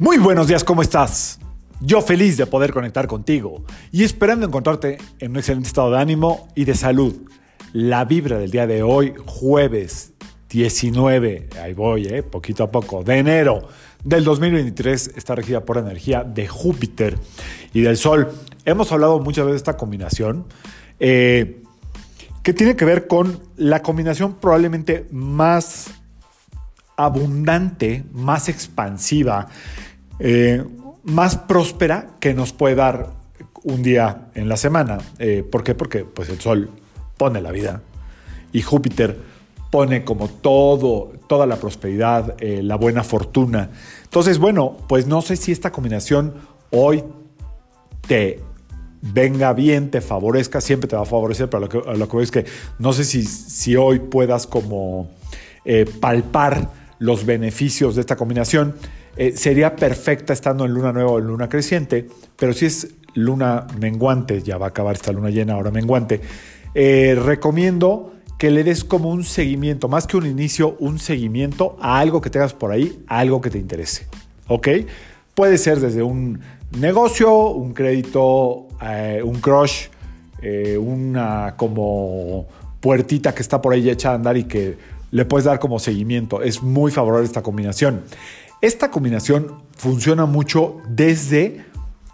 Muy 0.00 0.16
buenos 0.16 0.48
días, 0.48 0.64
¿cómo 0.64 0.80
estás? 0.80 1.38
Yo 1.82 2.00
feliz 2.00 2.38
de 2.38 2.46
poder 2.46 2.72
conectar 2.72 3.06
contigo 3.06 3.66
y 3.92 4.02
esperando 4.02 4.46
encontrarte 4.46 4.96
en 5.18 5.32
un 5.32 5.36
excelente 5.36 5.68
estado 5.68 5.90
de 5.90 5.98
ánimo 5.98 6.48
y 6.54 6.64
de 6.64 6.74
salud. 6.74 7.14
La 7.74 8.06
vibra 8.06 8.38
del 8.38 8.50
día 8.50 8.66
de 8.66 8.82
hoy, 8.82 9.12
jueves 9.26 10.14
19, 10.48 11.50
ahí 11.62 11.74
voy, 11.74 12.06
eh, 12.06 12.22
poquito 12.22 12.64
a 12.64 12.70
poco, 12.70 13.04
de 13.04 13.18
enero 13.18 13.68
del 14.02 14.24
2023, 14.24 15.16
está 15.16 15.34
regida 15.34 15.66
por 15.66 15.76
energía 15.76 16.24
de 16.24 16.48
Júpiter 16.48 17.18
y 17.74 17.82
del 17.82 17.98
Sol. 17.98 18.32
Hemos 18.64 18.90
hablado 18.92 19.20
muchas 19.20 19.44
veces 19.44 19.56
de 19.56 19.70
esta 19.70 19.76
combinación. 19.76 20.46
Eh, 20.98 21.62
que 22.42 22.54
tiene 22.54 22.74
que 22.74 22.86
ver 22.86 23.06
con 23.06 23.38
la 23.56 23.82
combinación 23.82 24.36
probablemente 24.40 25.06
más 25.10 25.90
abundante, 26.96 28.04
más 28.12 28.48
expansiva, 28.48 29.48
eh, 30.20 30.62
más 31.02 31.36
próspera 31.36 32.10
que 32.20 32.34
nos 32.34 32.52
puede 32.52 32.74
dar 32.74 33.08
un 33.64 33.82
día 33.82 34.28
en 34.34 34.48
la 34.48 34.56
semana. 34.58 34.98
Eh, 35.18 35.42
¿Por 35.50 35.64
qué? 35.64 35.74
Porque 35.74 36.04
pues, 36.04 36.28
el 36.28 36.38
Sol 36.40 36.70
pone 37.16 37.40
la 37.40 37.50
vida 37.50 37.82
y 38.52 38.62
Júpiter 38.62 39.16
pone 39.70 40.04
como 40.04 40.28
todo, 40.28 41.12
toda 41.28 41.46
la 41.46 41.56
prosperidad, 41.56 42.34
eh, 42.38 42.62
la 42.62 42.76
buena 42.76 43.02
fortuna. 43.02 43.70
Entonces, 44.04 44.38
bueno, 44.38 44.76
pues 44.88 45.06
no 45.06 45.22
sé 45.22 45.36
si 45.36 45.52
esta 45.52 45.72
combinación 45.72 46.34
hoy 46.70 47.04
te 48.06 48.40
venga 49.00 49.52
bien, 49.54 49.90
te 49.90 50.00
favorezca, 50.00 50.60
siempre 50.60 50.88
te 50.88 50.96
va 50.96 51.02
a 51.02 51.06
favorecer, 51.06 51.48
pero 51.48 51.60
lo 51.60 51.68
que, 51.68 51.78
lo 51.96 52.08
que 52.08 52.22
es 52.22 52.30
que 52.30 52.44
no 52.78 52.92
sé 52.92 53.04
si, 53.04 53.24
si 53.24 53.76
hoy 53.76 54.00
puedas 54.00 54.46
como 54.46 55.08
palpar 56.00 56.68
los 56.98 57.24
beneficios 57.24 57.94
de 57.94 58.00
esta 58.00 58.16
combinación. 58.16 58.74
Eh, 59.16 59.32
sería 59.36 59.74
perfecta 59.74 60.32
estando 60.32 60.64
en 60.64 60.72
luna 60.72 60.92
nueva 60.92 61.10
o 61.10 61.18
en 61.18 61.26
luna 61.26 61.48
creciente, 61.48 62.06
pero 62.36 62.52
si 62.52 62.66
es 62.66 62.88
luna 63.14 63.66
menguante, 63.78 64.42
ya 64.42 64.56
va 64.56 64.66
a 64.66 64.68
acabar 64.68 64.94
esta 64.94 65.12
luna 65.12 65.30
llena, 65.30 65.54
ahora 65.54 65.70
menguante, 65.70 66.20
eh, 66.74 67.18
recomiendo 67.20 68.12
que 68.38 68.50
le 68.50 68.64
des 68.64 68.84
como 68.84 69.10
un 69.10 69.24
seguimiento, 69.24 69.88
más 69.88 70.06
que 70.06 70.16
un 70.16 70.26
inicio, 70.26 70.76
un 70.78 70.98
seguimiento 70.98 71.76
a 71.80 71.98
algo 71.98 72.20
que 72.20 72.30
tengas 72.30 72.54
por 72.54 72.70
ahí, 72.70 73.02
a 73.08 73.18
algo 73.18 73.40
que 73.40 73.50
te 73.50 73.58
interese. 73.58 74.06
¿Ok? 74.46 74.68
Puede 75.34 75.58
ser 75.58 75.80
desde 75.80 76.02
un 76.02 76.40
negocio, 76.78 77.50
un 77.50 77.74
crédito, 77.74 78.68
eh, 78.82 79.20
un 79.24 79.40
crush, 79.40 79.88
una 80.78 81.54
como 81.58 82.46
puertita 82.80 83.34
que 83.34 83.42
está 83.42 83.60
por 83.60 83.74
ahí 83.74 83.90
echada 83.90 84.14
a 84.14 84.16
andar 84.16 84.38
y 84.38 84.44
que 84.44 84.78
le 85.10 85.24
puedes 85.24 85.44
dar 85.44 85.58
como 85.58 85.78
seguimiento. 85.78 86.42
Es 86.42 86.62
muy 86.62 86.90
favorable 86.90 87.26
esta 87.26 87.42
combinación. 87.42 88.02
Esta 88.60 88.90
combinación 88.90 89.62
funciona 89.76 90.26
mucho 90.26 90.82
desde, 90.88 91.64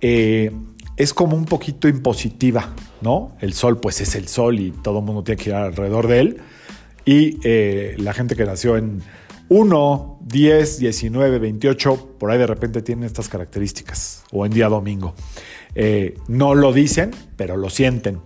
eh, 0.00 0.52
es 0.96 1.12
como 1.12 1.36
un 1.36 1.44
poquito 1.44 1.88
impositiva, 1.88 2.74
¿no? 3.00 3.36
El 3.40 3.52
sol 3.52 3.80
pues 3.80 4.00
es 4.00 4.14
el 4.14 4.28
sol 4.28 4.60
y 4.60 4.70
todo 4.70 5.00
el 5.00 5.04
mundo 5.04 5.24
tiene 5.24 5.42
que 5.42 5.50
ir 5.50 5.56
alrededor 5.56 6.06
de 6.06 6.20
él. 6.20 6.36
Y 7.04 7.38
eh, 7.42 7.94
la 7.98 8.12
gente 8.12 8.36
que 8.36 8.44
nació 8.44 8.76
en 8.76 9.02
1, 9.48 10.18
10, 10.26 10.78
19, 10.78 11.38
28, 11.38 12.16
por 12.18 12.30
ahí 12.30 12.38
de 12.38 12.46
repente 12.46 12.82
tienen 12.82 13.04
estas 13.04 13.28
características, 13.28 14.24
o 14.30 14.44
en 14.44 14.52
día 14.52 14.68
domingo. 14.68 15.14
Eh, 15.74 16.18
no 16.28 16.54
lo 16.54 16.72
dicen, 16.72 17.12
pero 17.36 17.56
lo 17.56 17.70
sienten. 17.70 18.20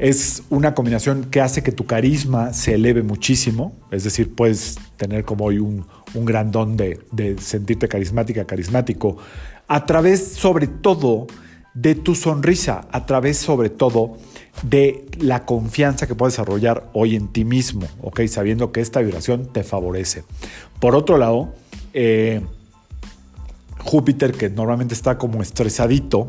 Es 0.00 0.44
una 0.48 0.74
combinación 0.74 1.24
que 1.24 1.42
hace 1.42 1.62
que 1.62 1.72
tu 1.72 1.84
carisma 1.84 2.54
se 2.54 2.74
eleve 2.74 3.02
muchísimo, 3.02 3.74
es 3.90 4.02
decir, 4.02 4.34
puedes 4.34 4.78
tener 4.96 5.26
como 5.26 5.44
hoy 5.44 5.58
un, 5.58 5.84
un 6.14 6.24
gran 6.24 6.50
don 6.50 6.74
de, 6.78 7.36
sentirte 7.38 7.86
carismática, 7.86 8.46
carismático, 8.46 9.18
a 9.68 9.84
través 9.84 10.26
sobre 10.26 10.68
todo 10.68 11.26
de 11.74 11.94
tu 11.94 12.14
sonrisa, 12.14 12.88
a 12.90 13.04
través 13.04 13.36
sobre 13.36 13.68
todo 13.68 14.16
de 14.62 15.04
la 15.18 15.44
confianza 15.44 16.06
que 16.06 16.14
puedes 16.14 16.32
desarrollar 16.32 16.88
hoy 16.94 17.14
en 17.14 17.28
ti 17.28 17.44
mismo, 17.44 17.86
¿ok? 18.00 18.22
Sabiendo 18.26 18.72
que 18.72 18.80
esta 18.80 19.00
vibración 19.00 19.52
te 19.52 19.64
favorece. 19.64 20.24
Por 20.80 20.96
otro 20.96 21.18
lado, 21.18 21.52
eh, 21.92 22.40
Júpiter, 23.78 24.32
que 24.32 24.48
normalmente 24.48 24.94
está 24.94 25.18
como 25.18 25.42
estresadito, 25.42 26.28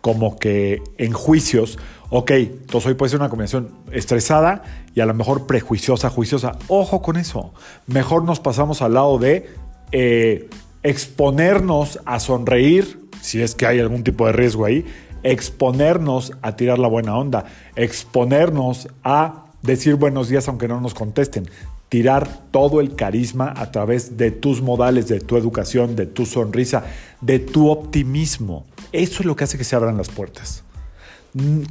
como 0.00 0.36
que 0.36 0.82
en 0.98 1.12
juicios, 1.12 1.78
ok, 2.16 2.30
entonces 2.30 2.86
hoy 2.86 2.94
puede 2.94 3.10
ser 3.10 3.18
una 3.18 3.28
combinación 3.28 3.70
estresada 3.90 4.62
y 4.94 5.00
a 5.00 5.06
lo 5.06 5.14
mejor 5.14 5.48
prejuiciosa, 5.48 6.10
juiciosa. 6.10 6.52
Ojo 6.68 7.02
con 7.02 7.16
eso. 7.16 7.52
Mejor 7.88 8.22
nos 8.22 8.38
pasamos 8.38 8.82
al 8.82 8.94
lado 8.94 9.18
de 9.18 9.48
eh, 9.90 10.48
exponernos 10.84 11.98
a 12.04 12.20
sonreír, 12.20 13.00
si 13.20 13.42
es 13.42 13.56
que 13.56 13.66
hay 13.66 13.80
algún 13.80 14.04
tipo 14.04 14.26
de 14.26 14.32
riesgo 14.32 14.64
ahí, 14.64 14.86
exponernos 15.24 16.32
a 16.40 16.54
tirar 16.54 16.78
la 16.78 16.86
buena 16.86 17.16
onda, 17.16 17.46
exponernos 17.74 18.86
a 19.02 19.46
decir 19.62 19.96
buenos 19.96 20.28
días 20.28 20.46
aunque 20.46 20.68
no 20.68 20.80
nos 20.80 20.94
contesten, 20.94 21.50
tirar 21.88 22.28
todo 22.52 22.80
el 22.80 22.94
carisma 22.94 23.52
a 23.56 23.72
través 23.72 24.16
de 24.16 24.30
tus 24.30 24.62
modales, 24.62 25.08
de 25.08 25.18
tu 25.18 25.36
educación, 25.36 25.96
de 25.96 26.06
tu 26.06 26.26
sonrisa, 26.26 26.84
de 27.20 27.40
tu 27.40 27.70
optimismo. 27.70 28.66
Eso 28.92 29.18
es 29.18 29.26
lo 29.26 29.34
que 29.34 29.42
hace 29.42 29.58
que 29.58 29.64
se 29.64 29.74
abran 29.74 29.96
las 29.96 30.10
puertas. 30.10 30.62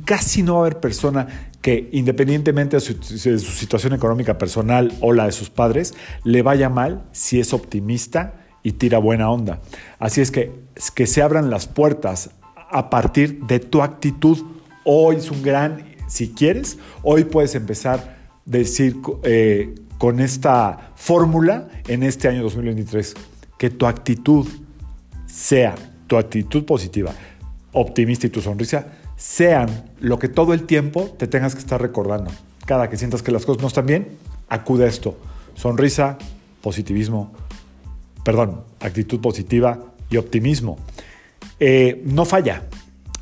Casi 0.06 0.44
no 0.44 0.56
va 0.56 0.60
a 0.60 0.62
haber 0.64 0.80
persona 0.80 1.50
que, 1.62 1.90
independientemente 1.94 2.78
de 2.78 2.82
su, 2.82 2.94
situación 3.40 3.94
económica 3.94 4.38
personal 4.38 4.94
o 5.00 5.14
la 5.14 5.26
de 5.26 5.32
sus 5.32 5.50
padres, 5.50 5.94
le 6.24 6.42
vaya 6.42 6.70
mal 6.70 7.04
si 7.14 7.40
es 7.40 7.54
optimista 7.54 8.42
y 8.62 8.74
tira 8.74 8.98
buena 8.98 9.30
onda. 9.30 9.62
Así 10.00 10.22
es 10.22 10.32
que 10.32 10.64
que 10.96 11.08
se 11.08 11.22
abran 11.22 11.50
las 11.50 11.68
puertas 11.68 12.32
a 12.70 12.90
partir 12.90 13.44
de 13.46 13.60
tu 13.60 13.82
actitud. 13.82 14.38
Hoy 14.84 15.18
es 15.18 15.32
un 15.32 15.42
gran, 15.42 15.96
si 16.08 16.30
quieres, 16.30 16.78
hoy 17.04 17.24
puedes 17.24 17.56
empezar 17.56 18.00
a 18.00 18.18
decir 18.46 18.98
eh, 19.24 19.76
con 19.98 20.20
esta 20.20 20.92
fórmula 20.96 21.70
en 21.88 22.04
este 22.04 22.28
año 22.28 22.44
2023, 22.44 23.14
que 23.58 23.70
tu 23.70 23.86
actitud 23.86 24.48
sea 25.26 25.76
tu 26.08 26.18
actitud 26.18 26.66
positiva, 26.66 27.14
optimista 27.72 28.28
y 28.28 28.30
tu 28.30 28.42
sonrisa 28.42 28.88
sean 29.16 29.92
lo 30.00 30.20
que 30.20 30.28
todo 30.28 30.54
el 30.54 30.64
tiempo 30.66 31.14
te 31.18 31.28
tengas 31.28 31.56
que 31.56 31.62
estar 31.62 31.82
recordando. 31.82 32.32
Cada 32.66 32.90
que 32.90 32.98
sientas 32.98 33.22
que 33.22 33.32
las 33.32 33.46
cosas 33.46 33.62
no 33.62 33.68
están 33.68 33.86
bien, 33.86 34.18
acude 34.50 34.86
a 34.86 34.88
esto. 34.88 35.18
Sonrisa, 35.56 36.18
positivismo, 36.62 37.34
perdón, 38.24 38.64
actitud 38.80 39.20
positiva 39.20 39.80
y 40.10 40.18
optimismo. 40.18 40.78
Eh, 41.60 42.02
no 42.06 42.26
falla, 42.26 42.64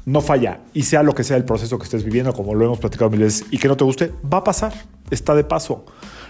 no 0.05 0.21
falla. 0.21 0.61
Y 0.73 0.83
sea 0.83 1.03
lo 1.03 1.13
que 1.13 1.23
sea 1.23 1.37
el 1.37 1.45
proceso 1.45 1.77
que 1.77 1.85
estés 1.85 2.03
viviendo, 2.03 2.33
como 2.33 2.53
lo 2.55 2.65
hemos 2.65 2.79
platicado 2.79 3.09
mil 3.09 3.21
veces, 3.21 3.45
y 3.51 3.57
que 3.57 3.67
no 3.67 3.77
te 3.77 3.83
guste, 3.83 4.11
va 4.31 4.39
a 4.39 4.43
pasar, 4.43 4.73
está 5.09 5.35
de 5.35 5.43
paso. 5.43 5.85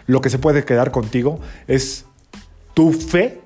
Lo 0.07 0.21
que 0.21 0.29
se 0.29 0.39
puede 0.39 0.65
quedar 0.65 0.91
contigo 0.91 1.39
es 1.67 2.05
tu 2.73 2.93
fe 2.93 3.41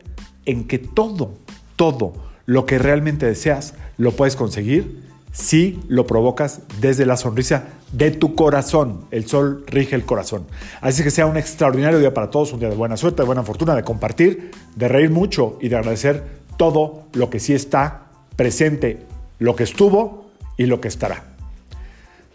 en 0.46 0.66
que 0.66 0.80
todo, 0.80 1.34
todo 1.76 2.14
lo 2.46 2.66
que 2.66 2.78
realmente 2.78 3.26
deseas 3.26 3.74
lo 3.98 4.12
puedes 4.12 4.36
conseguir 4.36 5.04
si 5.36 5.80
lo 5.90 6.08
provocas 6.08 6.62
desde 6.80 7.06
la 7.06 7.18
sonrisa 7.18 7.66
de 7.92 8.12
tu 8.12 8.36
corazón. 8.36 9.06
El 9.12 9.28
sol 9.28 9.66
rige 9.68 9.96
el 9.96 10.06
corazón. 10.06 10.48
Así 10.80 11.04
que 11.04 11.12
sea 11.12 11.26
un 11.26 11.36
extraordinario 11.36 12.00
día 12.00 12.14
para 12.14 12.30
todos, 12.30 12.54
un 12.54 12.60
día 12.60 12.70
de 12.70 12.76
buena 12.76 12.96
suerte, 12.96 13.22
de 13.22 13.26
buena 13.26 13.44
fortuna, 13.44 13.76
de 13.76 13.84
compartir, 13.84 14.52
de 14.76 14.88
reír 14.88 15.10
mucho 15.10 15.58
y 15.62 15.68
de 15.68 15.76
agradecer 15.76 16.24
todo 16.58 17.04
lo 17.14 17.30
que 17.30 17.40
sí 17.40 17.54
está 17.54 18.06
presente, 18.38 19.06
lo 19.40 19.56
que 19.56 19.64
estuvo 19.64 20.32
y 20.58 20.68
lo 20.68 20.80
que 20.80 20.88
estará. 20.88 21.26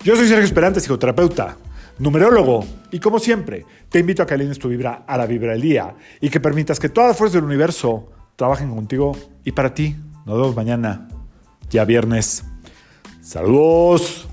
Yo 0.04 0.14
soy 0.14 0.28
Sergio 0.28 0.44
Esperante, 0.44 0.80
psicoterapeuta, 0.80 1.56
numerólogo, 1.98 2.64
y 2.90 3.00
como 3.00 3.18
siempre, 3.18 3.64
te 3.88 3.98
invito 3.98 4.22
a 4.22 4.26
que 4.26 4.34
alines 4.34 4.58
tu 4.58 4.68
vibra 4.68 5.04
a 5.06 5.16
la 5.16 5.26
vibra 5.26 5.52
del 5.52 5.62
día 5.62 5.94
y 6.20 6.28
que 6.28 6.40
permitas 6.40 6.78
que 6.78 6.90
todas 6.90 7.08
las 7.08 7.16
fuerzas 7.16 7.34
del 7.34 7.44
universo 7.44 8.10
trabajen 8.36 8.74
contigo 8.74 9.16
y 9.44 9.52
para 9.52 9.72
ti. 9.72 9.96
Nos 10.26 10.36
vemos 10.36 10.56
mañana, 10.56 11.08
ya 11.70 11.84
viernes. 11.84 12.44
Saludos. 13.20 14.29